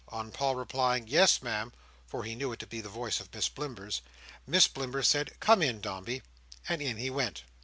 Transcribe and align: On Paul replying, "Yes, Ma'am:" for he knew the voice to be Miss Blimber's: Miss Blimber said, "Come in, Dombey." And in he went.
On 0.07 0.31
Paul 0.31 0.55
replying, 0.55 1.07
"Yes, 1.07 1.43
Ma'am:" 1.43 1.71
for 2.07 2.23
he 2.23 2.33
knew 2.33 2.55
the 2.55 2.65
voice 2.89 3.17
to 3.19 3.25
be 3.25 3.37
Miss 3.37 3.49
Blimber's: 3.49 4.01
Miss 4.47 4.67
Blimber 4.67 5.03
said, 5.05 5.39
"Come 5.39 5.61
in, 5.61 5.79
Dombey." 5.79 6.23
And 6.67 6.81
in 6.81 6.97
he 6.97 7.11
went. 7.11 7.43